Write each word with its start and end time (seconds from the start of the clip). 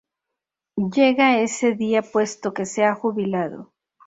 Llega 0.95 1.37
ese 1.37 1.75
día 1.75 2.01
puesto 2.01 2.55
que 2.55 2.65
se 2.65 2.83
ha 2.83 2.95
jubilado. 2.95 3.71